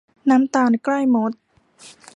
[0.29, 1.31] น้ำตาลใกล้มด